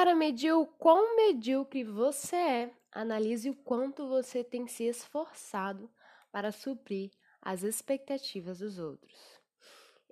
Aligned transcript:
Para 0.00 0.14
medir 0.14 0.54
o 0.54 0.64
quão 0.64 1.14
medíocre 1.14 1.84
você 1.84 2.34
é, 2.34 2.70
analise 2.90 3.50
o 3.50 3.54
quanto 3.54 4.08
você 4.08 4.42
tem 4.42 4.66
se 4.66 4.84
esforçado 4.84 5.90
para 6.32 6.50
suprir 6.50 7.10
as 7.42 7.62
expectativas 7.62 8.60
dos 8.60 8.78
outros. 8.78 9.14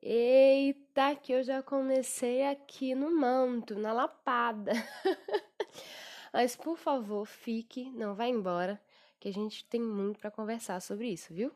Eita, 0.02 1.16
que 1.16 1.32
eu 1.32 1.42
já 1.42 1.62
comecei 1.62 2.44
aqui 2.44 2.94
no 2.94 3.10
manto, 3.18 3.78
na 3.78 3.94
lapada. 3.94 4.72
Mas 6.34 6.54
por 6.54 6.76
favor, 6.76 7.24
fique, 7.24 7.90
não 7.92 8.14
vá 8.14 8.26
embora, 8.26 8.78
que 9.18 9.26
a 9.26 9.32
gente 9.32 9.64
tem 9.64 9.80
muito 9.80 10.20
para 10.20 10.30
conversar 10.30 10.82
sobre 10.82 11.08
isso, 11.08 11.32
viu? 11.32 11.50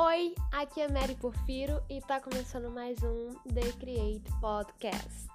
Oi, 0.00 0.32
aqui 0.52 0.80
é 0.80 0.86
Mary 0.86 1.16
Porfiro 1.16 1.82
e 1.90 2.00
tá 2.00 2.20
começando 2.20 2.70
mais 2.70 3.02
um 3.02 3.30
The 3.52 3.72
Create 3.80 4.30
Podcast. 4.40 5.26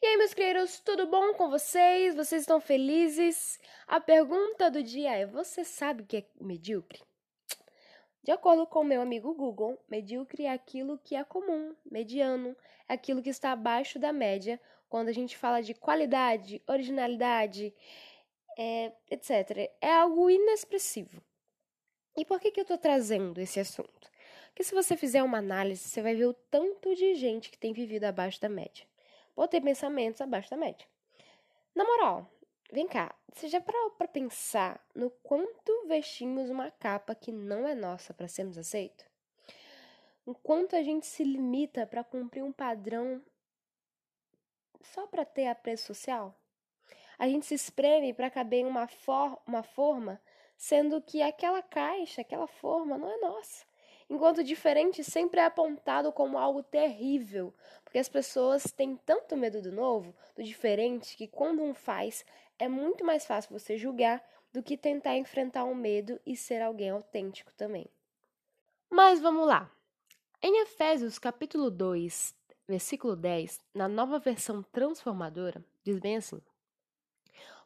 E 0.00 0.06
aí, 0.06 0.16
meus 0.16 0.32
crieiros, 0.32 0.78
tudo 0.78 1.08
bom 1.08 1.34
com 1.34 1.50
vocês? 1.50 2.14
Vocês 2.14 2.42
estão 2.42 2.60
felizes? 2.60 3.58
A 3.88 3.98
pergunta 3.98 4.70
do 4.70 4.80
dia 4.80 5.16
é: 5.16 5.26
você 5.26 5.64
sabe 5.64 6.04
o 6.04 6.06
que 6.06 6.18
é 6.18 6.26
medíocre? 6.40 7.02
De 8.22 8.30
acordo 8.30 8.64
com 8.64 8.84
meu 8.84 9.00
amigo 9.00 9.34
Google, 9.34 9.76
medíocre 9.88 10.44
é 10.44 10.52
aquilo 10.52 11.00
que 11.02 11.16
é 11.16 11.24
comum, 11.24 11.74
mediano, 11.90 12.54
é 12.88 12.94
aquilo 12.94 13.20
que 13.20 13.30
está 13.30 13.50
abaixo 13.50 13.98
da 13.98 14.12
média 14.12 14.60
quando 14.88 15.08
a 15.08 15.12
gente 15.12 15.36
fala 15.36 15.60
de 15.60 15.74
qualidade, 15.74 16.62
originalidade, 16.66 17.74
é, 18.58 18.92
etc. 19.08 19.70
É 19.80 19.92
algo 19.92 20.28
inexpressivo. 20.28 21.22
E 22.16 22.24
por 22.24 22.40
que, 22.40 22.50
que 22.50 22.58
eu 22.58 22.62
estou 22.62 22.76
trazendo 22.76 23.40
esse 23.40 23.60
assunto? 23.60 24.10
Porque 24.48 24.64
se 24.64 24.74
você 24.74 24.96
fizer 24.96 25.22
uma 25.22 25.38
análise, 25.38 25.88
você 25.88 26.02
vai 26.02 26.16
ver 26.16 26.26
o 26.26 26.34
tanto 26.34 26.92
de 26.96 27.14
gente 27.14 27.48
que 27.48 27.56
tem 27.56 27.72
vivido 27.72 28.04
abaixo 28.04 28.40
da 28.40 28.48
média. 28.48 28.84
Ou 29.36 29.46
ter 29.46 29.60
pensamentos 29.60 30.20
abaixo 30.20 30.50
da 30.50 30.56
média. 30.56 30.84
Na 31.72 31.84
moral, 31.84 32.28
vem 32.72 32.88
cá, 32.88 33.14
você 33.32 33.46
já 33.46 33.60
parou 33.60 33.92
para 33.92 34.08
pensar 34.08 34.84
no 34.92 35.10
quanto 35.22 35.86
vestimos 35.86 36.50
uma 36.50 36.72
capa 36.72 37.14
que 37.14 37.30
não 37.30 37.68
é 37.68 37.74
nossa 37.76 38.12
para 38.12 38.26
sermos 38.26 38.58
aceitos? 38.58 39.06
O 40.26 40.34
quanto 40.34 40.74
a 40.74 40.82
gente 40.82 41.06
se 41.06 41.22
limita 41.22 41.86
para 41.86 42.02
cumprir 42.02 42.42
um 42.42 42.52
padrão 42.52 43.22
só 44.82 45.06
para 45.06 45.24
ter 45.24 45.46
apreço 45.46 45.86
social? 45.86 46.36
A 47.18 47.26
gente 47.28 47.46
se 47.46 47.54
espreme 47.54 48.12
para 48.12 48.30
caber 48.30 48.60
em 48.60 48.66
uma, 48.66 48.86
for 48.86 49.38
uma 49.46 49.62
forma, 49.62 50.20
sendo 50.56 51.02
que 51.02 51.20
aquela 51.20 51.60
caixa, 51.60 52.20
aquela 52.20 52.46
forma 52.46 52.96
não 52.96 53.10
é 53.10 53.16
nossa. 53.18 53.66
Enquanto 54.10 54.42
diferente 54.42 55.04
sempre 55.04 55.40
é 55.40 55.44
apontado 55.44 56.10
como 56.12 56.38
algo 56.38 56.62
terrível, 56.62 57.52
porque 57.84 57.98
as 57.98 58.08
pessoas 58.08 58.64
têm 58.64 58.96
tanto 58.96 59.36
medo 59.36 59.60
do 59.60 59.70
novo, 59.70 60.14
do 60.34 60.42
diferente, 60.42 61.16
que 61.16 61.28
quando 61.28 61.62
um 61.62 61.74
faz, 61.74 62.24
é 62.58 62.68
muito 62.68 63.04
mais 63.04 63.26
fácil 63.26 63.58
você 63.58 63.76
julgar 63.76 64.24
do 64.50 64.62
que 64.62 64.78
tentar 64.78 65.16
enfrentar 65.16 65.64
o 65.64 65.72
um 65.72 65.74
medo 65.74 66.18
e 66.24 66.36
ser 66.36 66.62
alguém 66.62 66.90
autêntico 66.90 67.52
também. 67.54 67.86
Mas 68.88 69.20
vamos 69.20 69.46
lá. 69.46 69.70
Em 70.42 70.62
Efésios 70.62 71.18
capítulo 71.18 71.70
2, 71.70 72.34
versículo 72.66 73.14
10, 73.14 73.60
na 73.74 73.88
nova 73.88 74.18
versão 74.18 74.62
transformadora, 74.62 75.62
diz 75.84 75.98
bem 75.98 76.16
assim: 76.16 76.40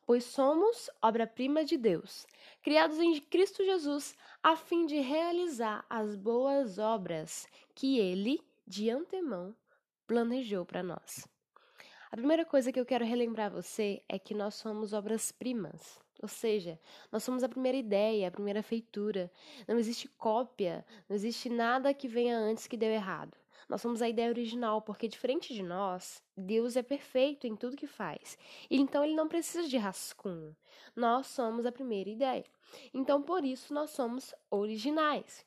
pois 0.06 0.24
somos 0.24 0.90
obra-prima 1.00 1.64
de 1.64 1.76
Deus, 1.76 2.26
criados 2.62 2.98
em 2.98 3.20
Cristo 3.20 3.64
Jesus, 3.64 4.16
a 4.42 4.56
fim 4.56 4.86
de 4.86 5.00
realizar 5.00 5.84
as 5.88 6.16
boas 6.16 6.78
obras 6.78 7.46
que 7.74 7.98
Ele, 7.98 8.40
de 8.66 8.90
antemão, 8.90 9.54
planejou 10.06 10.64
para 10.64 10.82
nós. 10.82 11.26
A 12.10 12.16
primeira 12.16 12.44
coisa 12.44 12.70
que 12.70 12.78
eu 12.78 12.84
quero 12.84 13.04
relembrar 13.04 13.50
você 13.50 14.02
é 14.08 14.18
que 14.18 14.34
nós 14.34 14.54
somos 14.54 14.92
obras-primas. 14.92 15.98
Ou 16.20 16.28
seja, 16.28 16.78
nós 17.10 17.24
somos 17.24 17.42
a 17.42 17.48
primeira 17.48 17.76
ideia, 17.76 18.28
a 18.28 18.30
primeira 18.30 18.62
feitura. 18.62 19.32
Não 19.66 19.78
existe 19.78 20.08
cópia, 20.08 20.84
não 21.08 21.16
existe 21.16 21.48
nada 21.48 21.94
que 21.94 22.06
venha 22.06 22.36
antes 22.36 22.66
que 22.66 22.76
deu 22.76 22.90
errado. 22.90 23.36
Nós 23.68 23.80
somos 23.80 24.02
a 24.02 24.08
ideia 24.08 24.28
original, 24.28 24.82
porque 24.82 25.08
diferente 25.08 25.54
de 25.54 25.62
nós, 25.62 26.22
Deus 26.36 26.76
é 26.76 26.82
perfeito 26.82 27.46
em 27.46 27.56
tudo 27.56 27.76
que 27.76 27.86
faz. 27.86 28.36
E 28.70 28.80
então 28.80 29.04
ele 29.04 29.14
não 29.14 29.28
precisa 29.28 29.68
de 29.68 29.76
rascunho. 29.76 30.56
Nós 30.94 31.26
somos 31.26 31.66
a 31.66 31.72
primeira 31.72 32.10
ideia. 32.10 32.44
Então 32.92 33.22
por 33.22 33.44
isso 33.44 33.72
nós 33.72 33.90
somos 33.90 34.34
originais. 34.50 35.44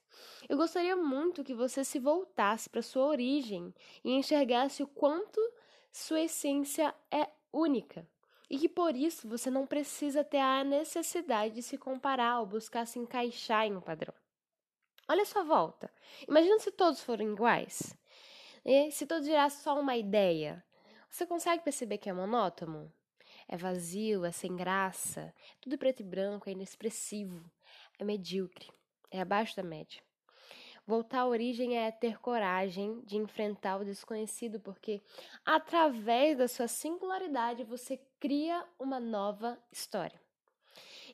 Eu 0.48 0.58
gostaria 0.58 0.96
muito 0.96 1.44
que 1.44 1.53
você 1.53 1.84
se 1.84 2.00
voltasse 2.00 2.70
para 2.70 2.81
sua 2.81 3.06
origem 3.06 3.74
e 4.03 4.12
enxergasse 4.12 4.84
o 4.84 4.88
quanto 4.88 5.40
sua 5.92 6.22
essência 6.22 6.94
é 7.12 7.28
única. 7.52 8.08
E 8.50 8.59
que 8.59 8.70
por 8.70 8.96
isso 8.96 9.28
você 9.28 9.50
não 9.50 9.66
precisa 9.66 10.24
ter 10.24 10.38
a 10.38 10.64
necessidade 10.64 11.56
de 11.56 11.64
se 11.64 11.78
comparar 11.78 12.40
ou 12.40 12.46
buscar 12.46 12.86
se 12.86 13.00
encaixar 13.00 13.66
em 13.66 13.76
um 13.76 13.82
padrão. 13.82 14.14
Olha 15.08 15.26
sua 15.26 15.44
volta. 15.44 15.92
Imagina 16.28 16.59
se 16.59 16.72
todos 16.72 17.02
forem 17.02 17.32
iguais. 17.32 17.96
E 18.66 18.92
se 18.92 19.06
todos 19.06 19.28
virassem 19.28 19.62
só 19.62 19.80
uma 19.80 19.96
ideia, 19.96 20.64
você 21.08 21.24
consegue 21.24 21.64
perceber 21.64 22.00
que 22.00 22.09
é 22.09 22.14
monótono? 22.14 22.92
É 23.48 23.56
vazio, 23.56 24.26
é 24.26 24.31
sem 24.31 24.56
graça, 24.56 25.31
tudo 25.62 25.78
preto 25.78 26.00
e 26.00 26.03
branco, 26.03 26.50
é 26.50 26.53
inexpressivo, 26.53 27.46
é 28.00 28.03
medíocre, 28.03 28.68
é 29.12 29.22
abaixo 29.22 29.56
da 29.56 29.62
média. 29.62 30.02
Voltar 30.88 31.22
à 31.22 31.28
origem 31.28 31.78
é 31.78 31.92
ter 31.92 32.20
coragem 32.20 33.02
de 33.06 33.18
enfrentar 33.18 33.78
o 33.78 33.86
desconhecido, 33.86 34.59
porque 34.59 35.00
através 35.46 36.36
da 36.36 36.47
sua 36.47 36.68
singularidade 36.68 37.64
você 37.64 38.00
cria 38.20 38.66
uma 38.80 39.00
nova 39.00 39.59
história. 39.72 40.20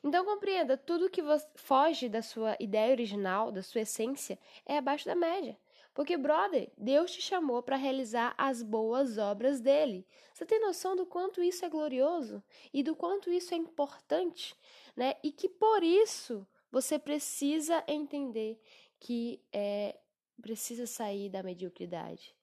Então 0.02 0.24
compreenda, 0.24 0.76
tudo 0.76 1.10
que 1.10 1.22
foge 1.54 2.08
da 2.08 2.22
sua 2.22 2.56
ideia 2.58 2.92
original, 2.92 3.52
da 3.52 3.62
sua 3.62 3.82
essência, 3.82 4.38
é 4.64 4.78
abaixo 4.78 5.04
da 5.04 5.14
média. 5.14 5.56
Porque, 5.94 6.16
brother, 6.16 6.70
Deus 6.76 7.12
te 7.12 7.20
chamou 7.20 7.62
para 7.62 7.76
realizar 7.76 8.34
as 8.38 8.62
boas 8.62 9.18
obras 9.18 9.60
dele. 9.60 10.06
Você 10.32 10.46
tem 10.46 10.60
noção 10.60 10.96
do 10.96 11.04
quanto 11.04 11.42
isso 11.42 11.64
é 11.64 11.68
glorioso 11.68 12.42
e 12.72 12.82
do 12.82 12.96
quanto 12.96 13.30
isso 13.30 13.52
é 13.52 13.56
importante, 13.56 14.56
né? 14.96 15.16
E 15.22 15.30
que 15.30 15.48
por 15.48 15.82
isso 15.82 16.46
você 16.70 16.98
precisa 16.98 17.84
entender 17.86 18.58
que 18.98 19.42
é, 19.52 19.98
precisa 20.40 20.86
sair 20.86 21.28
da 21.28 21.42
mediocridade. 21.42 22.34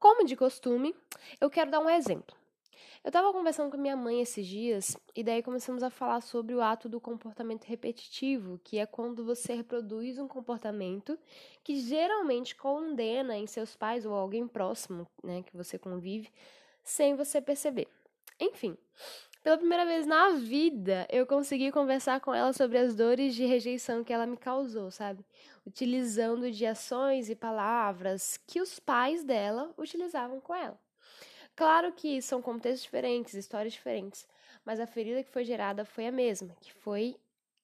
Como 0.00 0.24
de 0.24 0.34
costume, 0.34 0.94
eu 1.40 1.50
quero 1.50 1.70
dar 1.70 1.80
um 1.80 1.90
exemplo. 1.90 2.41
Eu 3.04 3.08
estava 3.08 3.32
conversando 3.32 3.70
com 3.70 3.76
minha 3.76 3.96
mãe 3.96 4.20
esses 4.20 4.46
dias 4.46 4.96
e 5.14 5.22
daí 5.22 5.42
começamos 5.42 5.82
a 5.82 5.90
falar 5.90 6.20
sobre 6.20 6.54
o 6.54 6.62
ato 6.62 6.88
do 6.88 7.00
comportamento 7.00 7.64
repetitivo, 7.64 8.60
que 8.62 8.78
é 8.78 8.86
quando 8.86 9.24
você 9.24 9.54
reproduz 9.54 10.18
um 10.18 10.28
comportamento 10.28 11.18
que 11.64 11.76
geralmente 11.80 12.54
condena 12.54 13.36
em 13.36 13.46
seus 13.46 13.76
pais 13.76 14.06
ou 14.06 14.14
alguém 14.14 14.46
próximo, 14.46 15.06
né, 15.22 15.42
que 15.42 15.56
você 15.56 15.78
convive, 15.78 16.30
sem 16.82 17.14
você 17.16 17.40
perceber. 17.40 17.88
Enfim, 18.40 18.76
pela 19.42 19.58
primeira 19.58 19.84
vez 19.84 20.06
na 20.06 20.30
vida, 20.30 21.04
eu 21.10 21.26
consegui 21.26 21.72
conversar 21.72 22.20
com 22.20 22.32
ela 22.32 22.52
sobre 22.52 22.78
as 22.78 22.94
dores 22.94 23.34
de 23.34 23.44
rejeição 23.44 24.04
que 24.04 24.12
ela 24.12 24.24
me 24.24 24.36
causou, 24.36 24.88
sabe? 24.92 25.24
Utilizando 25.66 26.48
de 26.48 26.64
ações 26.64 27.28
e 27.28 27.34
palavras 27.34 28.38
que 28.46 28.60
os 28.60 28.78
pais 28.78 29.24
dela 29.24 29.74
utilizavam 29.76 30.40
com 30.40 30.54
ela. 30.54 30.78
Claro 31.54 31.92
que 31.92 32.20
são 32.22 32.40
contextos 32.40 32.82
diferentes, 32.82 33.34
histórias 33.34 33.74
diferentes, 33.74 34.26
mas 34.64 34.80
a 34.80 34.86
ferida 34.86 35.22
que 35.22 35.30
foi 35.30 35.44
gerada 35.44 35.84
foi 35.84 36.06
a 36.06 36.12
mesma, 36.12 36.56
que 36.60 36.72
foi 36.72 37.16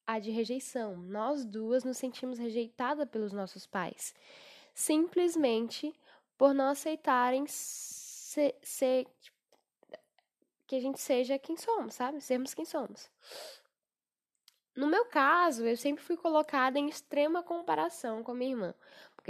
a 0.07 0.19
de 0.19 0.31
rejeição. 0.31 0.97
Nós 0.97 1.45
duas 1.45 1.85
nos 1.85 1.97
sentimos 1.97 2.39
rejeitadas 2.39 3.09
pelos 3.09 3.33
nossos 3.33 3.67
pais, 3.67 4.15
simplesmente 4.75 5.95
por 6.37 6.55
não 6.55 6.69
aceitarem 6.69 7.47
ser, 7.47 8.57
ser 8.63 9.07
que 10.67 10.77
a 10.77 10.81
gente 10.81 11.01
seja 11.01 11.39
quem 11.39 11.57
somos, 11.57 11.95
sabe? 11.95 12.21
Sermos 12.21 12.53
quem 12.53 12.65
somos. 12.65 13.11
No 14.77 14.87
meu 14.87 15.07
caso, 15.07 15.67
eu 15.67 15.77
sempre 15.77 16.05
fui 16.05 16.17
colocada 16.17 16.79
em 16.79 16.89
extrema 16.89 17.43
comparação 17.43 18.23
com 18.23 18.31
a 18.31 18.35
minha 18.35 18.53
irmã, 18.53 18.75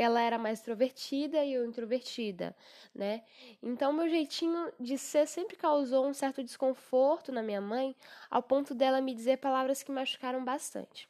ela 0.00 0.20
era 0.20 0.38
mais 0.38 0.58
extrovertida 0.58 1.44
e 1.44 1.52
eu 1.54 1.64
introvertida, 1.64 2.54
né? 2.94 3.22
Então, 3.62 3.92
meu 3.92 4.08
jeitinho 4.08 4.72
de 4.78 4.96
ser 4.96 5.26
sempre 5.26 5.56
causou 5.56 6.06
um 6.06 6.14
certo 6.14 6.42
desconforto 6.42 7.32
na 7.32 7.42
minha 7.42 7.60
mãe, 7.60 7.96
ao 8.30 8.42
ponto 8.42 8.74
dela 8.74 9.00
me 9.00 9.14
dizer 9.14 9.38
palavras 9.38 9.82
que 9.82 9.90
machucaram 9.90 10.44
bastante. 10.44 11.08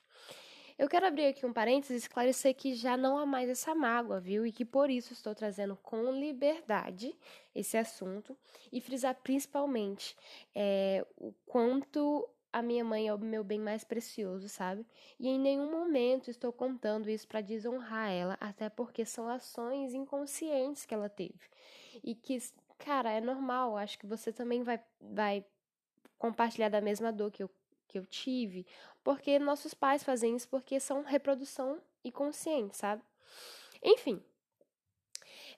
Eu 0.78 0.88
quero 0.88 1.06
abrir 1.06 1.26
aqui 1.26 1.44
um 1.44 1.52
parênteses 1.52 1.90
e 1.90 2.06
esclarecer 2.06 2.54
que 2.54 2.72
já 2.72 2.96
não 2.96 3.18
há 3.18 3.26
mais 3.26 3.48
essa 3.48 3.74
mágoa, 3.74 4.20
viu? 4.20 4.46
E 4.46 4.52
que 4.52 4.64
por 4.64 4.88
isso 4.88 5.12
estou 5.12 5.34
trazendo 5.34 5.76
com 5.82 6.12
liberdade 6.12 7.12
esse 7.52 7.76
assunto 7.76 8.36
e 8.70 8.80
frisar 8.80 9.16
principalmente 9.16 10.16
é, 10.54 11.04
o 11.16 11.32
quanto 11.46 12.28
a 12.52 12.62
minha 12.62 12.84
mãe 12.84 13.08
é 13.08 13.14
o 13.14 13.18
meu 13.18 13.44
bem 13.44 13.60
mais 13.60 13.84
precioso, 13.84 14.48
sabe? 14.48 14.86
E 15.18 15.28
em 15.28 15.38
nenhum 15.38 15.70
momento 15.70 16.30
estou 16.30 16.52
contando 16.52 17.10
isso 17.10 17.26
para 17.28 17.40
desonrar 17.40 18.10
ela, 18.10 18.36
até 18.40 18.68
porque 18.68 19.04
são 19.04 19.28
ações 19.28 19.94
inconscientes 19.94 20.84
que 20.84 20.94
ela 20.94 21.08
teve. 21.08 21.40
E 22.02 22.14
que, 22.14 22.38
cara, 22.78 23.10
é 23.10 23.20
normal, 23.20 23.76
acho 23.76 23.98
que 23.98 24.06
você 24.06 24.32
também 24.32 24.62
vai, 24.62 24.80
vai 25.00 25.44
compartilhar 26.18 26.68
da 26.68 26.80
mesma 26.80 27.12
dor 27.12 27.30
que 27.30 27.42
eu, 27.42 27.50
que 27.86 27.98
eu 27.98 28.06
tive, 28.06 28.66
porque 29.04 29.38
nossos 29.38 29.74
pais 29.74 30.02
fazem 30.02 30.36
isso 30.36 30.48
porque 30.48 30.80
são 30.80 31.02
reprodução 31.02 31.80
inconsciente, 32.04 32.76
sabe? 32.76 33.02
Enfim, 33.82 34.22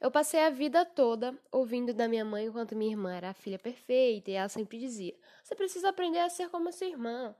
eu 0.00 0.11
passei 0.11 0.41
a 0.41 0.50
vida 0.50 0.85
toda 0.85 1.38
ouvindo 1.52 1.93
da 1.93 2.08
minha 2.08 2.25
mãe 2.25 2.47
enquanto 2.47 2.75
minha 2.75 2.93
irmã 2.93 3.14
era 3.14 3.31
a 3.31 3.35
filha 3.35 3.58
perfeita 3.58 4.31
e 4.31 4.35
ela 4.35 4.49
sempre 4.49 4.79
dizia: 4.79 5.14
Você 5.43 5.55
precisa 5.55 5.91
aprender 5.91 6.20
a 6.20 6.31
ser 6.31 6.49
como 6.49 6.73
sua 6.73 6.87
irmã. 6.87 7.35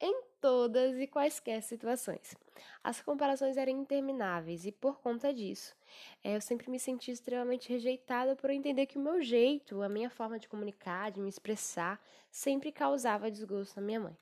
Em 0.00 0.22
todas 0.40 0.98
e 0.98 1.06
quaisquer 1.06 1.62
situações. 1.62 2.34
As 2.82 3.00
comparações 3.00 3.56
eram 3.56 3.72
intermináveis 3.72 4.66
e, 4.66 4.72
por 4.72 5.00
conta 5.00 5.32
disso, 5.32 5.74
é, 6.22 6.36
eu 6.36 6.40
sempre 6.40 6.70
me 6.70 6.78
senti 6.78 7.10
extremamente 7.10 7.70
rejeitada 7.70 8.36
por 8.36 8.50
entender 8.50 8.84
que 8.86 8.98
o 8.98 9.00
meu 9.00 9.22
jeito, 9.22 9.80
a 9.80 9.88
minha 9.88 10.10
forma 10.10 10.38
de 10.38 10.48
comunicar, 10.48 11.10
de 11.10 11.20
me 11.20 11.28
expressar, 11.28 11.98
sempre 12.30 12.70
causava 12.70 13.30
desgosto 13.30 13.76
na 13.76 13.86
minha 13.86 14.00
mãe. 14.00 14.18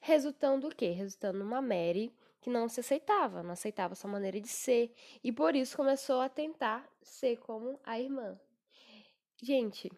Resultando 0.00 0.68
o 0.68 0.74
quê? 0.74 0.90
Resultando 0.90 1.40
numa 1.40 1.60
Mary 1.60 2.14
que 2.40 2.48
não 2.48 2.68
se 2.68 2.80
aceitava, 2.80 3.42
não 3.42 3.52
aceitava 3.52 3.94
sua 3.94 4.10
maneira 4.10 4.40
de 4.40 4.48
ser 4.48 4.94
e 5.22 5.30
por 5.30 5.54
isso 5.54 5.76
começou 5.76 6.20
a 6.20 6.28
tentar 6.28 6.91
ser 7.02 7.38
como 7.38 7.78
a 7.84 7.98
irmã. 7.98 8.38
Gente, 9.42 9.90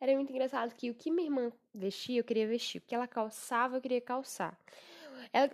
era 0.00 0.14
muito 0.14 0.30
engraçado 0.30 0.74
que 0.74 0.90
o 0.90 0.94
que 0.94 1.10
minha 1.10 1.26
irmã 1.26 1.52
vestia, 1.74 2.20
eu 2.20 2.24
queria 2.24 2.46
vestir, 2.46 2.78
o 2.78 2.80
que 2.82 2.94
ela 2.94 3.06
calçava, 3.06 3.76
eu 3.76 3.80
queria 3.80 4.00
calçar. 4.00 4.58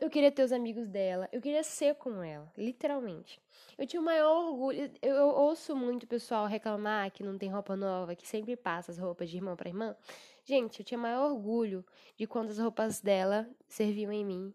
eu 0.00 0.10
queria 0.10 0.30
ter 0.30 0.42
os 0.42 0.52
amigos 0.52 0.88
dela, 0.88 1.28
eu 1.32 1.40
queria 1.40 1.62
ser 1.62 1.94
como 1.96 2.22
ela, 2.22 2.52
literalmente. 2.56 3.40
Eu 3.76 3.86
tinha 3.86 4.00
o 4.00 4.04
maior 4.04 4.46
orgulho. 4.46 4.92
Eu, 5.00 5.14
eu 5.14 5.28
ouço 5.28 5.74
muito 5.74 6.04
o 6.04 6.08
pessoal 6.08 6.46
reclamar 6.46 7.10
que 7.10 7.22
não 7.22 7.38
tem 7.38 7.50
roupa 7.50 7.76
nova, 7.76 8.14
que 8.14 8.26
sempre 8.26 8.56
passa 8.56 8.92
as 8.92 8.98
roupas 8.98 9.30
de 9.30 9.36
irmã 9.36 9.56
para 9.56 9.68
irmã. 9.68 9.96
Gente, 10.44 10.80
eu 10.80 10.84
tinha 10.84 10.98
o 10.98 11.02
maior 11.02 11.30
orgulho 11.30 11.84
de 12.16 12.26
quando 12.26 12.50
as 12.50 12.58
roupas 12.58 13.00
dela 13.00 13.48
serviam 13.68 14.12
em 14.12 14.24
mim 14.24 14.54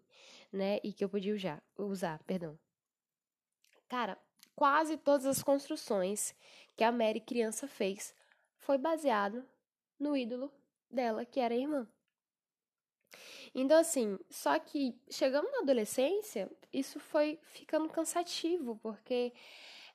né? 0.52 0.80
E 0.84 0.94
que 0.94 1.04
eu 1.04 1.10
podia 1.10 1.34
usar, 1.34 1.64
usar, 1.78 2.24
perdão. 2.24 2.58
Cara, 3.88 4.18
quase 4.58 4.98
todas 4.98 5.28
as 5.28 5.44
construções 5.44 6.34
que 6.76 6.84
a 6.84 6.92
Mary 6.92 7.22
criança 7.22 7.68
fez 7.68 8.14
foi 8.58 8.76
baseado 8.80 9.48
no 10.00 10.18
ídolo 10.18 10.52
dela, 10.90 11.24
que 11.24 11.40
era 11.40 11.54
a 11.54 11.58
irmã. 11.58 11.88
Então, 13.54 13.80
assim, 13.80 14.18
só 14.32 14.58
que 14.58 15.00
chegando 15.12 15.48
na 15.52 15.60
adolescência, 15.60 16.52
isso 16.74 17.00
foi 17.00 17.40
ficando 17.44 17.88
cansativo, 17.88 18.76
porque 18.78 19.32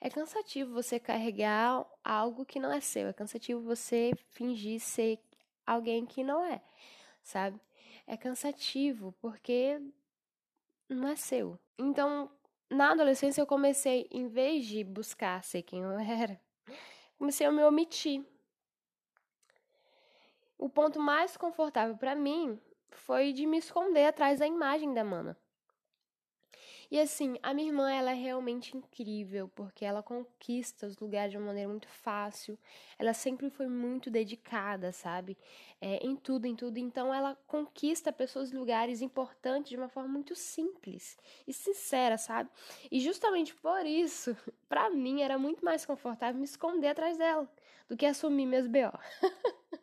é 0.01 0.09
cansativo 0.09 0.73
você 0.73 1.01
carregar 1.01 1.85
algo 2.05 2.47
que 2.47 2.61
não 2.61 2.73
é 2.73 2.81
seu, 2.81 3.09
é 3.09 3.13
cansativo 3.13 3.61
você 3.63 4.13
fingir 4.31 4.79
ser 4.79 5.19
alguém 5.67 6.07
que 6.07 6.23
não 6.23 6.45
é, 6.45 6.63
sabe? 7.21 7.61
É 8.07 8.17
cansativo, 8.17 9.13
porque 9.21 9.81
não 10.89 11.09
é 11.09 11.17
seu. 11.17 11.59
Então, 11.77 12.31
na 12.73 12.93
adolescência 12.93 13.41
eu 13.41 13.47
comecei, 13.47 14.09
em 14.11 14.27
vez 14.27 14.67
de 14.67 14.83
buscar 14.83 15.43
ser 15.45 15.63
quem 15.63 15.83
eu 15.83 15.99
era, 15.99 16.41
comecei 17.19 17.47
a 17.47 17.53
me 17.53 17.63
omitir. 17.63 18.25
O 20.59 20.69
ponto 20.69 20.99
mais 20.99 21.37
confortável 21.37 21.97
para 21.97 22.15
mim 22.15 22.61
foi 22.91 23.33
de 23.33 23.47
me 23.47 23.59
esconder 23.59 24.07
atrás 24.07 24.39
da 24.39 24.47
imagem 24.47 24.95
da 24.95 25.05
Mana. 25.05 25.37
E 26.93 27.01
assim, 27.01 27.39
a 27.43 27.55
minha 27.55 27.69
irmã, 27.69 27.91
ela 27.91 28.11
é 28.11 28.15
realmente 28.15 28.77
incrível, 28.77 29.51
porque 29.55 29.83
ela 29.83 30.03
conquista 30.03 30.87
os 30.87 30.99
lugares 30.99 31.33
de 31.33 31.39
uma 31.39 31.47
maneira 31.47 31.67
muito 31.67 31.89
fácil. 31.89 32.59
Ela 32.99 33.15
sempre 33.15 33.49
foi 33.49 33.67
muito 33.67 34.11
dedicada, 34.11 34.93
sabe? 34.93 35.39
É, 35.81 36.07
em 36.07 36.15
tudo, 36.15 36.45
em 36.45 36.55
tudo. 36.55 36.77
Então, 36.77 37.15
ela 37.15 37.35
conquista 37.47 38.13
pessoas 38.13 38.51
e 38.53 38.55
lugares 38.55 39.01
importantes 39.01 39.71
de 39.71 39.77
uma 39.79 39.89
forma 39.89 40.11
muito 40.11 40.35
simples 40.35 41.17
e 41.47 41.53
sincera, 41.55 42.19
sabe? 42.19 42.51
E 42.91 43.01
justamente 43.01 43.55
por 43.55 43.87
isso, 43.87 44.37
para 44.69 44.91
mim, 44.91 45.23
era 45.23 45.39
muito 45.39 45.65
mais 45.65 45.87
confortável 45.87 46.39
me 46.39 46.45
esconder 46.45 46.89
atrás 46.89 47.17
dela 47.17 47.51
do 47.89 47.97
que 47.97 48.05
assumir 48.05 48.45
meus 48.45 48.67
B.O. 48.67 48.93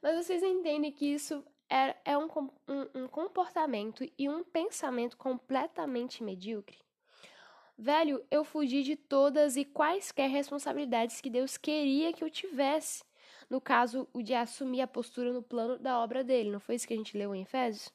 Mas 0.00 0.24
vocês 0.24 0.40
entendem 0.40 0.92
que 0.92 1.06
isso 1.06 1.44
é, 1.72 1.96
é 2.04 2.18
um, 2.18 2.28
um, 2.68 3.02
um 3.02 3.08
comportamento 3.08 4.06
e 4.18 4.28
um 4.28 4.44
pensamento 4.44 5.16
completamente 5.16 6.22
medíocre. 6.22 6.78
Velho, 7.78 8.22
eu 8.30 8.44
fugi 8.44 8.82
de 8.82 8.94
todas 8.94 9.56
e 9.56 9.64
quaisquer 9.64 10.28
responsabilidades 10.28 11.22
que 11.22 11.30
Deus 11.30 11.56
queria 11.56 12.12
que 12.12 12.22
eu 12.22 12.28
tivesse. 12.28 13.02
No 13.48 13.58
caso, 13.58 14.06
o 14.12 14.22
de 14.22 14.34
assumir 14.34 14.82
a 14.82 14.86
postura 14.86 15.32
no 15.32 15.42
plano 15.42 15.78
da 15.78 15.98
obra 15.98 16.22
dele. 16.22 16.50
Não 16.50 16.60
foi 16.60 16.74
isso 16.74 16.86
que 16.86 16.92
a 16.92 16.96
gente 16.96 17.16
leu 17.16 17.34
em 17.34 17.40
Efésios? 17.40 17.90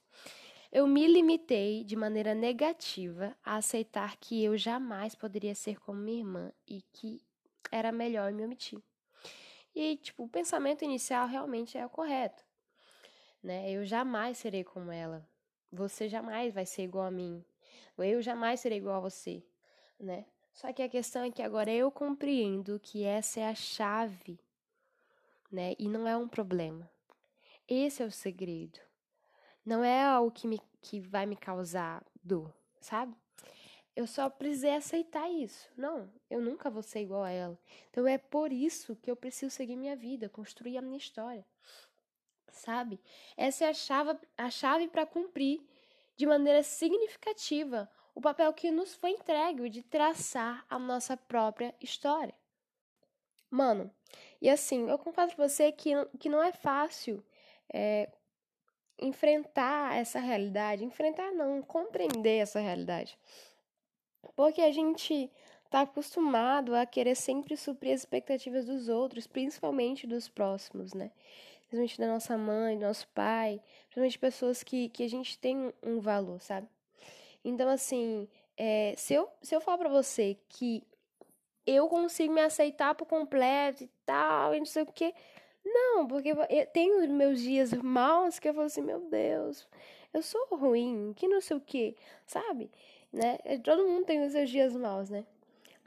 Eu 0.72 0.88
me 0.88 1.06
limitei 1.06 1.84
de 1.84 1.96
maneira 1.96 2.34
negativa 2.34 3.38
a 3.46 3.58
aceitar 3.58 4.18
que 4.18 4.44
eu 4.44 4.58
jamais 4.58 5.14
poderia 5.14 5.54
ser 5.54 5.80
como 5.80 6.00
minha 6.00 6.18
irmã 6.18 6.52
e 6.68 6.82
que 6.92 7.22
era 7.72 7.92
melhor 7.92 8.34
me 8.34 8.44
omitir. 8.44 8.82
E, 9.76 9.98
tipo, 9.98 10.24
o 10.24 10.30
pensamento 10.30 10.84
inicial 10.84 11.28
realmente 11.28 11.78
é 11.78 11.86
o 11.86 11.90
correto 11.90 12.47
né? 13.48 13.72
Eu 13.72 13.86
jamais 13.86 14.38
serei 14.38 14.62
como 14.62 14.92
ela. 14.92 15.26
Você 15.72 16.10
jamais 16.10 16.54
vai 16.54 16.66
ser 16.66 16.84
igual 16.84 17.06
a 17.06 17.12
mim. 17.12 17.44
Eu 17.98 18.22
jamais 18.22 18.60
serei 18.60 18.78
igual 18.78 18.98
a 18.98 19.10
você, 19.10 19.42
né? 19.98 20.26
Só 20.52 20.74
que 20.74 20.84
a 20.84 20.90
questão 20.90 21.24
é 21.24 21.32
que 21.32 21.42
agora 21.42 21.72
eu 21.72 21.90
compreendo 21.90 22.78
que 22.78 23.06
essa 23.06 23.40
é 23.40 23.48
a 23.48 23.56
chave, 23.56 24.38
né? 25.50 25.76
E 25.80 25.88
não 25.88 26.06
é 26.06 26.18
um 26.18 26.28
problema. 26.28 26.90
Esse 27.70 28.04
é 28.04 28.06
o 28.06 28.12
segredo. 28.12 28.80
Não 29.66 29.82
é 29.82 30.04
algo 30.04 30.30
que, 30.30 30.46
me, 30.46 30.60
que 30.82 31.00
vai 31.00 31.26
me 31.26 31.38
causar 31.38 32.06
dor, 32.22 32.54
sabe? 32.82 33.16
Eu 33.96 34.06
só 34.06 34.30
precisei 34.30 34.76
aceitar 34.76 35.32
isso. 35.32 35.70
Não, 35.78 36.12
eu 36.30 36.42
nunca 36.42 36.70
vou 36.70 36.84
ser 36.84 37.00
igual 37.00 37.24
a 37.24 37.32
ela. 37.32 37.58
Então 37.90 38.06
é 38.06 38.18
por 38.18 38.52
isso 38.52 38.96
que 38.98 39.10
eu 39.10 39.16
preciso 39.16 39.56
seguir 39.56 39.78
minha 39.78 39.96
vida, 39.96 40.28
construir 40.28 40.78
a 40.78 40.82
minha 40.82 40.98
história 40.98 41.46
sabe? 42.52 43.00
Essa 43.36 43.66
é 43.66 43.70
a 43.70 43.74
chave, 43.74 44.18
a 44.38 44.50
chave 44.50 44.88
para 44.88 45.06
cumprir 45.06 45.62
de 46.16 46.26
maneira 46.26 46.64
significativa 46.64 47.90
o 48.16 48.22
papel 48.22 48.52
que 48.54 48.72
nos 48.72 48.96
foi 48.96 49.12
entregue 49.12 49.70
de 49.70 49.84
traçar 49.84 50.66
a 50.70 50.80
nossa 50.80 51.16
própria 51.16 51.76
história. 51.80 52.34
Mano, 53.50 53.92
e 54.42 54.50
assim, 54.50 54.90
eu 54.90 54.98
confesso 54.98 55.36
pra 55.36 55.48
você 55.48 55.72
que, 55.72 55.92
que 56.20 56.28
não 56.28 56.42
é 56.42 56.52
fácil 56.52 57.24
é, 57.72 58.10
enfrentar 59.00 59.96
essa 59.96 60.20
realidade, 60.20 60.84
enfrentar 60.84 61.32
não, 61.32 61.62
compreender 61.62 62.40
essa 62.40 62.60
realidade. 62.60 63.18
Porque 64.36 64.62
a 64.62 64.72
gente 64.72 65.32
tá 65.70 65.82
acostumado 65.82 66.76
a 66.76 66.86
querer 66.86 67.16
sempre 67.16 67.56
suprir 67.56 67.94
as 67.94 68.02
expectativas 68.02 68.66
dos 68.66 68.90
outros, 68.90 69.28
principalmente 69.28 70.08
dos 70.08 70.28
próximos, 70.28 70.94
né? 70.94 71.12
Principalmente 71.68 72.00
da 72.00 72.08
nossa 72.08 72.38
mãe, 72.38 72.78
do 72.78 72.86
nosso 72.86 73.08
pai, 73.10 73.62
principalmente 73.86 74.20
pessoas 74.20 74.64
que, 74.64 74.90
que 74.90 75.04
a 75.04 75.10
gente 75.10 75.38
tem 75.38 75.74
um 75.84 76.00
valor, 76.00 76.42
sabe? 76.42 76.68
Então, 77.44 77.70
assim, 77.70 78.28
é, 78.56 78.94
se, 78.98 79.14
eu, 79.14 79.30
se 79.42 79.56
eu 79.56 79.62
falar 79.62 79.78
pra 79.78 79.90
você 79.90 80.38
que 80.50 80.84
eu 81.66 81.88
consigo 81.88 82.34
me 82.34 82.42
aceitar 82.42 82.96
por 82.96 83.06
completo 83.06 83.84
e 83.84 83.90
tal, 84.06 84.56
e 84.56 84.60
não 84.60 84.66
sei 84.66 84.84
o 84.84 84.86
que, 84.86 85.14
não, 85.64 86.08
porque 86.08 86.30
eu 86.30 86.66
tenho 86.68 87.10
meus 87.10 87.42
dias 87.42 87.74
maus 87.74 88.40
que 88.40 88.48
eu 88.48 88.54
falo 88.54 88.68
assim, 88.68 88.82
meu 88.82 89.02
Deus, 89.02 89.68
eu 90.14 90.22
sou 90.22 90.48
ruim, 90.52 91.14
que 91.16 91.28
não 91.28 91.42
sei 91.42 91.58
o 91.58 91.62
que, 91.62 91.96
sabe? 92.26 92.72
Né? 93.12 93.38
Todo 93.64 93.88
mundo 93.88 94.06
tem 94.06 94.26
os 94.26 94.32
seus 94.32 94.50
dias 94.50 94.76
maus, 94.76 95.10
né? 95.10 95.26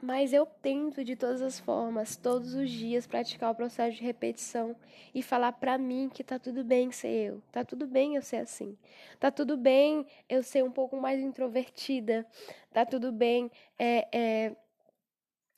Mas 0.01 0.33
eu 0.33 0.45
tento 0.45 1.03
de 1.03 1.15
todas 1.15 1.41
as 1.41 1.59
formas, 1.59 2.15
todos 2.15 2.55
os 2.55 2.69
dias, 2.71 3.05
praticar 3.05 3.51
o 3.51 3.55
processo 3.55 3.97
de 3.97 4.03
repetição 4.03 4.75
e 5.13 5.21
falar 5.21 5.51
para 5.51 5.77
mim 5.77 6.09
que 6.11 6.23
tá 6.23 6.39
tudo 6.39 6.63
bem 6.63 6.91
ser 6.91 7.27
eu, 7.29 7.43
tá 7.51 7.63
tudo 7.63 7.85
bem 7.85 8.15
eu 8.15 8.21
ser 8.23 8.37
assim, 8.37 8.75
tá 9.19 9.29
tudo 9.29 9.55
bem 9.55 10.05
eu 10.27 10.41
ser 10.41 10.63
um 10.63 10.71
pouco 10.71 10.97
mais 10.99 11.21
introvertida, 11.21 12.25
tá 12.73 12.83
tudo 12.83 13.11
bem 13.11 13.51
é, 13.77 14.07
é, 14.11 14.55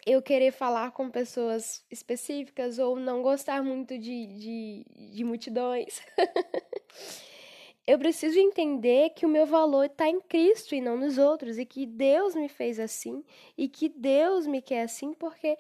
eu 0.06 0.22
querer 0.22 0.52
falar 0.52 0.92
com 0.92 1.10
pessoas 1.10 1.86
específicas 1.90 2.80
ou 2.80 2.98
não 2.98 3.22
gostar 3.22 3.64
muito 3.64 3.98
de, 3.98 4.26
de, 4.28 4.86
de 5.14 5.24
multidões. 5.24 6.02
eu 7.86 8.00
preciso 8.00 8.40
entender 8.40 9.10
que 9.12 9.26
o 9.26 9.30
meu 9.30 9.46
valor 9.46 9.86
está 9.86 10.08
em 10.08 10.22
Cristo 10.22 10.74
e 10.74 10.82
não 10.82 10.98
nos 10.98 11.18
outros, 11.18 11.58
e 11.58 11.66
que 11.66 11.86
Deus 11.86 12.34
me 12.34 12.48
fez 12.48 12.80
assim, 12.80 13.24
e 13.58 13.68
que 13.68 13.90
Deus 13.90 14.48
me 14.48 14.62
quer 14.62 14.84
assim, 14.84 15.14
porque 15.14 15.58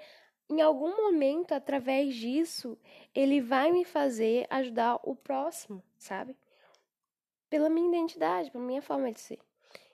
em 0.49 0.61
algum 0.61 0.95
momento, 0.95 1.53
através 1.53 2.15
disso, 2.15 2.77
Ele 3.13 3.41
vai 3.41 3.71
me 3.71 3.83
fazer 3.83 4.45
ajudar 4.49 4.99
o 5.03 5.15
próximo, 5.15 5.83
sabe? 5.97 6.35
Pela 7.49 7.69
minha 7.69 7.89
identidade, 7.89 8.51
pela 8.51 8.63
minha 8.63 8.81
forma 8.81 9.11
de 9.11 9.19
ser. 9.19 9.39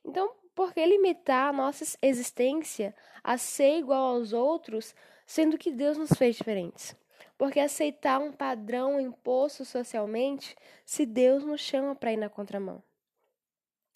Então, 0.06 0.32
por 0.54 0.74
que 0.74 0.86
limitar 0.86 1.50
a 1.50 1.54
nossa 1.54 1.98
existência 2.02 2.96
a 3.24 3.38
ser 3.38 3.78
igual 3.78 4.16
aos 4.16 4.34
outros, 4.34 4.94
sendo 5.26 5.58
que 5.58 5.72
Deus 5.72 5.98
nos 5.98 6.12
fez 6.12 6.36
diferentes? 6.36 6.96
Porque 7.40 7.62
aceitar 7.62 8.20
um 8.20 8.34
padrão 8.34 9.00
imposto 9.00 9.64
socialmente 9.64 10.58
se 10.86 11.06
Deus 11.06 11.42
nos 11.46 11.62
chama 11.62 11.96
para 11.96 12.12
ir 12.12 12.18
na 12.18 12.28
contramão? 12.28 12.84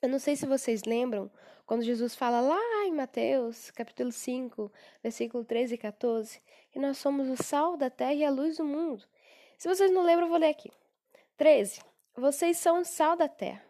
Eu 0.01 0.07
não 0.07 0.17
sei 0.17 0.37
se 0.37 0.45
vocês 0.45 0.83
lembram 0.85 1.29
quando 1.65 1.83
Jesus 1.83 2.15
fala 2.15 2.39
lá 2.39 2.85
em 2.85 2.93
Mateus, 2.93 3.69
capítulo 3.69 4.13
5, 4.13 4.71
versículo 5.03 5.43
13 5.43 5.75
e 5.75 5.77
14, 5.77 6.41
que 6.71 6.79
nós 6.79 6.97
somos 6.97 7.27
o 7.27 7.35
sal 7.35 7.75
da 7.75 7.89
terra 7.89 8.13
e 8.13 8.23
a 8.23 8.31
luz 8.31 8.55
do 8.55 8.63
mundo. 8.63 9.03
Se 9.57 9.67
vocês 9.67 9.91
não 9.91 10.03
lembram, 10.03 10.27
eu 10.27 10.31
vou 10.31 10.39
ler 10.39 10.49
aqui. 10.49 10.71
13. 11.35 11.81
Vocês 12.15 12.55
são 12.55 12.79
o 12.79 12.85
sal 12.85 13.17
da 13.17 13.27
terra. 13.27 13.65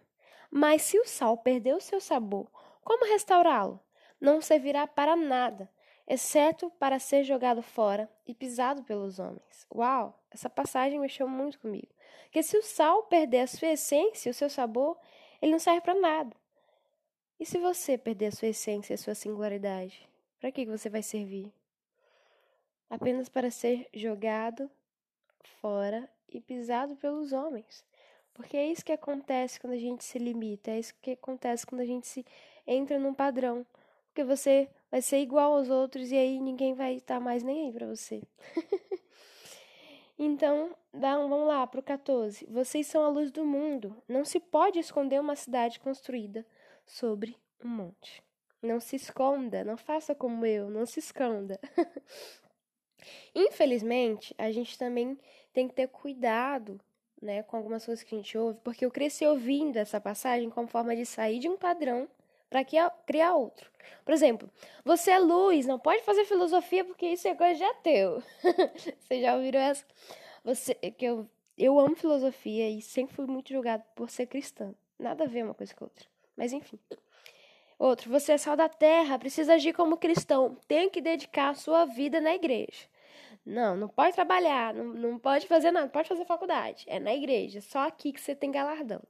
Mas 0.52 0.84
se 0.84 1.00
o 1.00 1.06
sal 1.08 1.36
perder 1.36 1.76
o 1.76 1.82
seu 1.82 2.00
sabor, 2.00 2.48
como 2.84 3.12
restaurá-lo? 3.12 3.80
Não 4.22 4.40
servirá 4.40 4.86
para 4.86 5.16
nada, 5.16 5.68
exceto 6.08 6.70
para 6.72 7.00
ser 7.00 7.24
jogado 7.24 7.62
fora 7.62 8.10
e 8.28 8.34
pisado 8.34 8.84
pelos 8.84 9.20
homens. 9.20 9.66
Uau, 9.74 10.20
essa 10.30 10.50
passagem 10.50 11.00
mexeu 11.00 11.28
muito 11.28 11.60
comigo. 11.60 11.88
Que 12.32 12.44
se 12.44 12.58
o 12.58 12.64
sal 12.64 13.04
perder 13.04 13.42
a 13.42 13.48
sua 13.48 13.70
essência, 13.70 14.30
o 14.30 14.34
seu 14.34 14.50
sabor, 14.50 14.98
ele 15.42 15.52
não 15.52 15.60
serve 15.60 15.82
para 15.82 15.94
nada. 15.94 16.36
E 17.40 17.46
se 17.46 17.58
você 17.58 17.98
perder 17.98 18.28
a 18.28 18.32
sua 18.32 18.48
essência, 18.50 18.94
a 18.94 18.98
sua 18.98 19.16
singularidade, 19.16 20.08
para 20.40 20.52
que 20.52 20.66
você 20.66 20.90
vai 20.90 21.02
servir? 21.02 21.52
Apenas 22.90 23.30
para 23.30 23.50
ser 23.50 23.88
jogado 23.94 24.70
fora 25.60 26.10
e 26.30 26.40
pisado 26.40 26.96
pelos 26.96 27.32
homens. 27.34 27.86
Porque 28.34 28.58
é 28.58 28.68
isso 28.68 28.84
que 28.84 28.92
acontece 28.92 29.60
quando 29.60 29.74
a 29.74 29.78
gente 29.78 30.04
se 30.04 30.18
limita, 30.18 30.72
é 30.72 30.80
isso 30.80 30.94
que 31.02 31.12
acontece 31.12 31.66
quando 31.66 31.82
a 31.82 31.86
gente 31.86 32.08
se 32.08 32.26
entra 32.66 32.98
num 32.98 33.14
padrão. 33.14 33.66
Porque 34.08 34.24
você 34.24 34.70
vai 34.94 35.02
ser 35.02 35.18
igual 35.18 35.56
aos 35.56 35.72
outros 35.72 36.12
e 36.12 36.16
aí 36.16 36.40
ninguém 36.40 36.76
vai 36.76 36.94
estar 36.94 37.20
mais 37.20 37.42
nem 37.42 37.66
aí 37.66 37.74
para 37.74 37.88
você. 37.88 38.22
então, 40.20 40.78
vamos 40.94 41.48
lá 41.48 41.66
para 41.66 41.80
o 41.80 41.84
14. 41.84 42.46
Vocês 42.46 42.86
são 42.86 43.04
a 43.04 43.08
luz 43.10 43.32
do 43.32 43.44
mundo. 43.44 43.98
Não 44.08 44.24
se 44.24 44.40
pode 44.40 44.78
esconder 44.78 45.20
uma 45.20 45.36
cidade 45.36 45.80
construída 45.80 46.46
sobre 46.86 47.36
um 47.66 47.70
monte. 47.70 48.24
Não 48.62 48.80
se 48.80 48.96
esconda, 48.96 49.64
não 49.64 49.78
faça 49.78 50.14
como 50.14 50.46
eu, 50.46 50.70
não 50.70 50.86
se 50.86 51.00
esconda. 51.00 51.60
Infelizmente, 53.34 54.36
a 54.38 54.52
gente 54.52 54.78
também 54.78 55.18
tem 55.52 55.68
que 55.68 55.74
ter 55.74 55.88
cuidado 55.88 56.80
né, 57.20 57.42
com 57.42 57.58
algumas 57.58 57.84
coisas 57.84 58.04
que 58.04 58.14
a 58.14 58.18
gente 58.20 58.38
ouve, 58.38 58.60
porque 58.64 58.86
eu 58.86 58.92
cresci 58.92 59.26
ouvindo 59.26 59.78
essa 59.78 60.00
passagem 60.00 60.52
como 60.52 60.68
forma 60.68 60.96
de 60.96 61.04
sair 61.04 61.40
de 61.40 61.50
um 61.50 61.58
padrão 61.58 62.08
para 62.54 62.92
criar 63.08 63.34
outro. 63.34 63.72
Por 64.06 64.14
exemplo, 64.14 64.48
você 64.86 65.10
é 65.10 65.20
luz, 65.20 65.66
não 65.66 65.80
pode 65.80 66.04
fazer 66.04 66.24
filosofia 66.26 66.86
porque 66.86 67.08
isso 67.08 67.28
é 67.28 67.34
coisa 67.34 67.56
de 67.56 67.64
ateu. 67.64 68.22
Vocês 69.00 69.22
já 69.22 69.36
ouviram 69.36 69.60
essa? 69.60 69.84
Você, 70.44 70.76
que 70.76 71.04
eu, 71.04 71.28
eu 71.58 71.80
amo 71.80 71.96
filosofia 71.96 72.70
e 72.70 72.80
sempre 72.80 73.16
fui 73.16 73.26
muito 73.26 73.50
julgado 73.50 73.84
por 73.96 74.12
ser 74.12 74.28
cristã. 74.28 74.76
Nada 75.00 75.24
a 75.24 75.28
ver 75.28 75.44
uma 75.44 75.56
coisa 75.56 75.74
com 75.74 75.86
a 75.86 75.88
outra. 75.88 76.06
Mas 76.38 76.54
enfim. 76.54 76.78
Outro, 77.80 78.10
você 78.12 78.34
é 78.34 78.38
sal 78.38 78.56
da 78.56 78.70
terra, 78.70 79.18
precisa 79.18 79.56
agir 79.56 79.74
como 79.74 79.98
cristão, 79.98 80.56
tem 80.68 80.92
que 80.92 81.02
dedicar 81.02 81.50
a 81.50 81.56
sua 81.56 81.86
vida 81.86 82.22
na 82.22 82.36
igreja. 82.36 82.88
Não, 83.44 83.76
não 83.76 83.90
pode 83.90 84.14
trabalhar, 84.14 84.76
não, 84.76 84.86
não 84.86 85.18
pode 85.18 85.48
fazer 85.48 85.72
nada, 85.72 85.90
pode 85.90 86.08
fazer 86.08 86.24
faculdade. 86.26 86.86
É 86.88 87.00
na 87.00 87.16
igreja, 87.16 87.62
só 87.62 87.88
aqui 87.88 88.14
que 88.14 88.22
você 88.22 88.36
tem 88.36 88.52
galardão. 88.52 89.02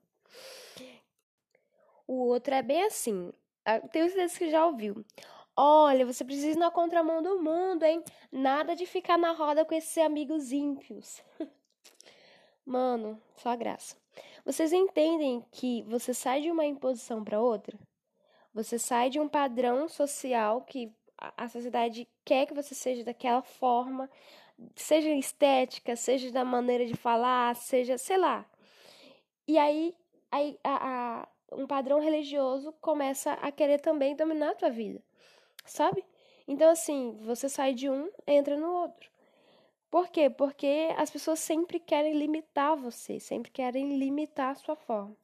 O 2.13 2.27
outro 2.27 2.53
é 2.53 2.61
bem 2.61 2.83
assim. 2.83 3.33
Tenho 3.91 4.07
certeza 4.07 4.37
que 4.37 4.51
já 4.51 4.63
ouviu. 4.67 5.03
Olha, 5.57 6.05
você 6.05 6.23
precisa 6.23 6.49
ir 6.49 6.57
na 6.57 6.69
contramão 6.69 7.23
do 7.23 7.41
mundo, 7.41 7.83
hein? 7.83 8.03
Nada 8.31 8.75
de 8.75 8.85
ficar 8.85 9.17
na 9.17 9.31
roda 9.31 9.65
com 9.65 9.73
esses 9.73 9.97
amigos 9.97 10.51
ímpios. 10.51 11.23
Mano, 12.63 13.19
só 13.35 13.55
graça. 13.55 13.97
Vocês 14.45 14.71
entendem 14.71 15.43
que 15.51 15.81
você 15.83 16.13
sai 16.13 16.41
de 16.41 16.51
uma 16.51 16.65
imposição 16.65 17.23
para 17.23 17.41
outra? 17.41 17.79
Você 18.53 18.77
sai 18.77 19.09
de 19.09 19.19
um 19.19 19.27
padrão 19.27 19.89
social 19.89 20.61
que 20.61 20.93
a 21.17 21.47
sociedade 21.49 22.07
quer 22.23 22.45
que 22.45 22.53
você 22.53 22.75
seja 22.75 23.03
daquela 23.03 23.41
forma, 23.41 24.07
seja 24.75 25.09
estética, 25.09 25.95
seja 25.95 26.31
da 26.31 26.45
maneira 26.45 26.85
de 26.85 26.93
falar, 26.93 27.55
seja, 27.55 27.97
sei 27.97 28.17
lá. 28.17 28.45
E 29.47 29.57
aí, 29.57 29.95
aí 30.31 30.59
a, 30.63 31.21
a, 31.21 31.27
um 31.57 31.67
padrão 31.67 31.99
religioso 31.99 32.73
começa 32.81 33.33
a 33.33 33.51
querer 33.51 33.79
também 33.79 34.15
dominar 34.15 34.51
a 34.51 34.55
tua 34.55 34.69
vida, 34.69 35.01
sabe? 35.65 36.03
Então, 36.47 36.69
assim, 36.69 37.17
você 37.21 37.47
sai 37.47 37.73
de 37.73 37.89
um, 37.89 38.09
entra 38.27 38.57
no 38.57 38.71
outro. 38.71 39.09
Por 39.89 40.09
quê? 40.09 40.29
Porque 40.29 40.89
as 40.97 41.09
pessoas 41.09 41.39
sempre 41.39 41.79
querem 41.79 42.13
limitar 42.13 42.75
você, 42.75 43.19
sempre 43.19 43.51
querem 43.51 43.97
limitar 43.97 44.51
a 44.51 44.55
sua 44.55 44.75
forma. 44.75 45.15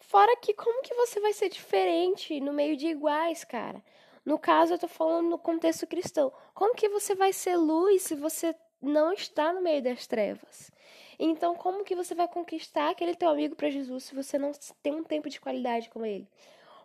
Fora 0.00 0.36
que 0.36 0.54
como 0.54 0.82
que 0.82 0.94
você 0.94 1.20
vai 1.20 1.32
ser 1.32 1.48
diferente 1.48 2.40
no 2.40 2.52
meio 2.52 2.76
de 2.76 2.88
iguais, 2.88 3.44
cara? 3.44 3.84
No 4.24 4.38
caso, 4.38 4.74
eu 4.74 4.78
tô 4.78 4.88
falando 4.88 5.28
no 5.28 5.38
contexto 5.38 5.86
cristão. 5.86 6.32
Como 6.54 6.74
que 6.74 6.88
você 6.88 7.14
vai 7.14 7.32
ser 7.32 7.56
luz 7.56 8.02
se 8.02 8.14
você 8.14 8.54
não 8.80 9.12
está 9.12 9.52
no 9.52 9.60
meio 9.60 9.82
das 9.82 10.06
trevas? 10.06 10.70
Então, 11.18 11.54
como 11.56 11.84
que 11.84 11.96
você 11.96 12.14
vai 12.14 12.28
conquistar 12.28 12.90
aquele 12.90 13.14
teu 13.14 13.28
amigo 13.28 13.56
para 13.56 13.70
Jesus 13.70 14.04
se 14.04 14.14
você 14.14 14.38
não 14.38 14.52
tem 14.82 14.94
um 14.94 15.02
tempo 15.02 15.28
de 15.28 15.40
qualidade 15.40 15.90
com 15.90 16.04
ele? 16.04 16.28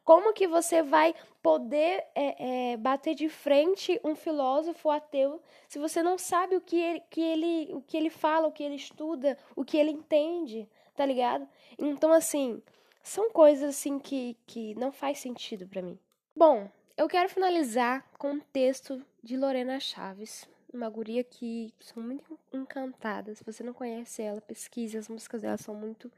Como 0.04 0.34
que 0.34 0.48
você 0.48 0.82
vai 0.82 1.16
poder 1.42 2.04
é, 2.13 2.72
é, 2.72 2.78
bater 2.78 3.16
de 3.16 3.30
frente 3.30 4.00
um 4.04 4.16
filósofo 4.16 4.90
ateu 4.90 5.42
se 5.68 5.80
você 5.80 6.04
não 6.04 6.18
sabe 6.18 6.58
o 6.58 6.62
que 6.62 6.75
ele, 6.75 7.04
que 7.10 7.22
ele, 7.22 7.74
o 7.74 7.82
que 7.82 7.96
ele 7.96 8.10
fala, 8.10 8.48
o 8.48 8.52
que 8.52 8.63
ele 8.63 8.75
estuda, 8.75 9.38
o 9.56 9.63
que 9.63 9.78
ele 9.78 9.92
entende, 9.92 10.68
tá 10.94 11.06
ligado? 11.06 11.48
Então, 11.80 12.12
assim, 12.12 12.62
são 13.02 13.32
coisas 13.32 13.70
assim 13.70 13.98
que, 13.98 14.36
que 14.46 14.75
não 14.75 14.92
faz 14.92 15.20
sentido 15.20 15.68
para 15.68 15.82
mim. 15.82 15.98
Bom, 16.36 16.70
eu 16.98 17.08
quero 17.08 17.30
finalizar 17.30 18.06
com 18.18 18.32
um 18.32 18.40
texto 18.40 19.02
de 19.24 19.38
Lorena 19.38 19.80
Chaves, 19.80 20.48
uma 20.75 20.89
guria 20.89 21.24
que 21.24 21.74
sou 21.80 22.01
muito 22.01 22.39
encantada. 22.51 23.34
Se 23.36 23.44
você 23.44 23.63
não 23.63 23.74
conhece 23.74 24.22
ela, 24.22 24.42
pesquise, 24.42 24.98
as 24.98 25.08
músicas 25.08 25.42
dela 25.42 25.58
são 25.58 25.75
muito 25.75 26.12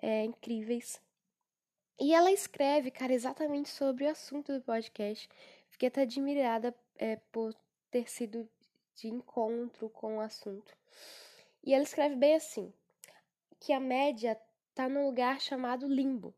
é, 0.00 0.24
incríveis. 0.24 1.00
E 1.98 2.14
ela 2.14 2.32
escreve, 2.32 2.90
cara, 2.90 3.12
exatamente 3.12 3.68
sobre 3.68 4.04
o 4.04 4.10
assunto 4.10 4.52
do 4.52 4.62
podcast. 4.62 5.28
Fiquei 5.68 5.88
até 5.88 6.02
admirada 6.02 6.74
é, 6.96 7.16
por 7.30 7.54
ter 7.90 8.10
sido 8.10 8.48
de 8.94 9.08
encontro 9.08 9.88
com 9.90 10.16
o 10.16 10.20
assunto. 10.20 10.76
E 11.62 11.74
ela 11.74 11.84
escreve 11.84 12.16
bem 12.16 12.34
assim: 12.34 12.72
que 13.60 13.72
a 13.72 13.80
média 13.80 14.38
está 14.70 14.88
num 14.88 15.06
lugar 15.06 15.40
chamado 15.40 15.86
limbo. 15.86 16.34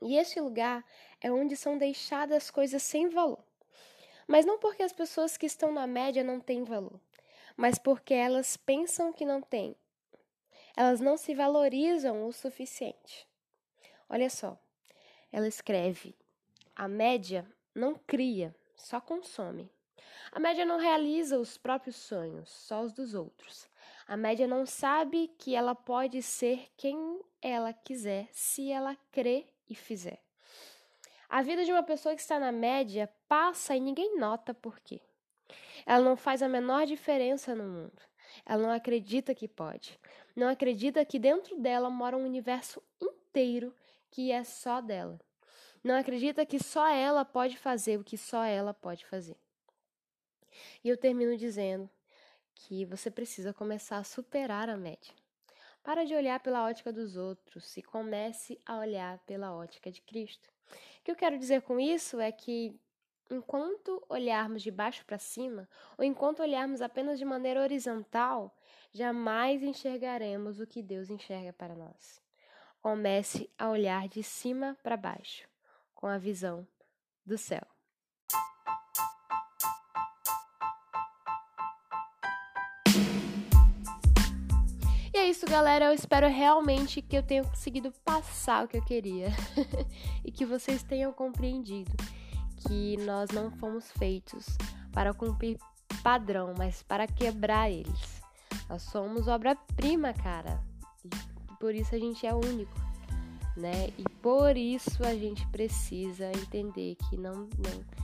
E 0.00 0.16
esse 0.16 0.40
lugar 0.40 0.84
é 1.20 1.30
onde 1.30 1.56
são 1.56 1.76
deixadas 1.76 2.50
coisas 2.50 2.82
sem 2.82 3.08
valor. 3.08 3.47
Mas 4.28 4.44
não 4.44 4.58
porque 4.58 4.82
as 4.82 4.92
pessoas 4.92 5.38
que 5.38 5.46
estão 5.46 5.72
na 5.72 5.86
média 5.86 6.22
não 6.22 6.38
têm 6.38 6.62
valor, 6.62 7.00
mas 7.56 7.78
porque 7.78 8.12
elas 8.12 8.58
pensam 8.58 9.10
que 9.10 9.24
não 9.24 9.40
têm. 9.40 9.74
Elas 10.76 11.00
não 11.00 11.16
se 11.16 11.34
valorizam 11.34 12.26
o 12.26 12.32
suficiente. 12.32 13.26
Olha 14.06 14.28
só, 14.28 14.56
ela 15.32 15.48
escreve: 15.48 16.14
a 16.76 16.86
média 16.86 17.50
não 17.74 17.94
cria, 17.94 18.54
só 18.76 19.00
consome. 19.00 19.72
A 20.30 20.38
média 20.38 20.66
não 20.66 20.78
realiza 20.78 21.38
os 21.38 21.56
próprios 21.56 21.96
sonhos, 21.96 22.50
só 22.50 22.82
os 22.82 22.92
dos 22.92 23.14
outros. 23.14 23.66
A 24.06 24.14
média 24.14 24.46
não 24.46 24.66
sabe 24.66 25.28
que 25.38 25.54
ela 25.54 25.74
pode 25.74 26.22
ser 26.22 26.68
quem 26.76 27.20
ela 27.40 27.72
quiser 27.72 28.28
se 28.30 28.70
ela 28.70 28.94
crê 29.10 29.46
e 29.68 29.74
fizer. 29.74 30.27
A 31.28 31.42
vida 31.42 31.62
de 31.64 31.70
uma 31.70 31.82
pessoa 31.82 32.14
que 32.14 32.22
está 32.22 32.38
na 32.38 32.50
média 32.50 33.08
passa 33.28 33.76
e 33.76 33.80
ninguém 33.80 34.16
nota 34.18 34.54
por 34.54 34.80
quê. 34.80 35.00
Ela 35.84 36.02
não 36.02 36.16
faz 36.16 36.42
a 36.42 36.48
menor 36.48 36.86
diferença 36.86 37.54
no 37.54 37.64
mundo. 37.64 38.02
Ela 38.46 38.62
não 38.62 38.70
acredita 38.70 39.34
que 39.34 39.46
pode. 39.46 39.98
Não 40.34 40.48
acredita 40.48 41.04
que 41.04 41.18
dentro 41.18 41.58
dela 41.58 41.90
mora 41.90 42.16
um 42.16 42.24
universo 42.24 42.82
inteiro 43.00 43.74
que 44.10 44.32
é 44.32 44.42
só 44.42 44.80
dela. 44.80 45.20
Não 45.84 45.94
acredita 45.94 46.46
que 46.46 46.62
só 46.62 46.88
ela 46.88 47.24
pode 47.24 47.58
fazer 47.58 47.98
o 47.98 48.04
que 48.04 48.16
só 48.16 48.44
ela 48.44 48.72
pode 48.72 49.04
fazer. 49.04 49.36
E 50.82 50.88
eu 50.88 50.96
termino 50.96 51.36
dizendo 51.36 51.88
que 52.54 52.84
você 52.86 53.10
precisa 53.10 53.52
começar 53.52 53.98
a 53.98 54.04
superar 54.04 54.68
a 54.68 54.76
média. 54.76 55.14
Para 55.82 56.04
de 56.04 56.14
olhar 56.14 56.40
pela 56.40 56.66
ótica 56.66 56.92
dos 56.92 57.16
outros 57.16 57.76
e 57.76 57.82
comece 57.82 58.60
a 58.66 58.78
olhar 58.78 59.18
pela 59.20 59.54
ótica 59.54 59.90
de 59.90 60.00
Cristo. 60.02 60.57
O 61.08 61.10
que 61.10 61.12
eu 61.12 61.16
quero 61.16 61.38
dizer 61.38 61.62
com 61.62 61.80
isso 61.80 62.20
é 62.20 62.30
que 62.30 62.78
enquanto 63.30 64.04
olharmos 64.10 64.60
de 64.60 64.70
baixo 64.70 65.06
para 65.06 65.16
cima, 65.16 65.66
ou 65.96 66.04
enquanto 66.04 66.40
olharmos 66.40 66.82
apenas 66.82 67.18
de 67.18 67.24
maneira 67.24 67.62
horizontal, 67.62 68.54
jamais 68.92 69.62
enxergaremos 69.62 70.60
o 70.60 70.66
que 70.66 70.82
Deus 70.82 71.08
enxerga 71.08 71.50
para 71.50 71.74
nós. 71.74 72.20
Comece 72.82 73.50
a 73.56 73.70
olhar 73.70 74.06
de 74.06 74.22
cima 74.22 74.76
para 74.82 74.98
baixo, 74.98 75.48
com 75.94 76.06
a 76.06 76.18
visão 76.18 76.68
do 77.24 77.38
céu. 77.38 77.77
Isso, 85.38 85.46
galera. 85.46 85.84
Eu 85.84 85.92
espero 85.92 86.28
realmente 86.28 87.00
que 87.00 87.16
eu 87.16 87.22
tenha 87.22 87.44
conseguido 87.44 87.92
passar 88.04 88.64
o 88.64 88.68
que 88.68 88.76
eu 88.76 88.84
queria 88.84 89.28
e 90.24 90.32
que 90.32 90.44
vocês 90.44 90.82
tenham 90.82 91.12
compreendido 91.12 91.92
que 92.56 92.96
nós 93.06 93.30
não 93.30 93.48
fomos 93.52 93.88
feitos 93.92 94.44
para 94.92 95.14
cumprir 95.14 95.56
padrão, 96.02 96.54
mas 96.58 96.82
para 96.82 97.06
quebrar 97.06 97.70
eles. 97.70 98.20
Nós 98.68 98.82
somos 98.82 99.28
obra-prima, 99.28 100.12
cara. 100.12 100.60
E 101.04 101.08
por 101.60 101.72
isso 101.72 101.94
a 101.94 101.98
gente 102.00 102.26
é 102.26 102.34
único, 102.34 102.74
né? 103.56 103.90
E 103.96 104.02
por 104.20 104.56
isso 104.56 105.04
a 105.06 105.14
gente 105.14 105.46
precisa 105.48 106.32
entender 106.32 106.96
que 107.08 107.16
não, 107.16 107.48
não 107.58 107.98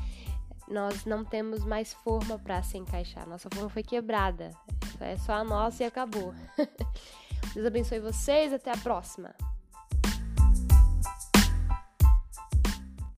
nós 0.69 1.05
não 1.05 1.25
temos 1.25 1.65
mais 1.65 1.93
forma 1.93 2.39
para 2.39 2.63
se 2.63 2.79
encaixar. 2.79 3.29
Nossa 3.29 3.49
forma 3.53 3.69
foi 3.69 3.83
quebrada. 3.83 4.53
É 5.01 5.17
só 5.17 5.33
a 5.33 5.43
nossa 5.43 5.83
e 5.83 5.87
acabou. 5.87 6.33
Deus 7.53 7.67
abençoe 7.67 8.01
vocês. 8.01 8.53
Até 8.53 8.71
a 8.71 8.77
próxima. 8.77 9.35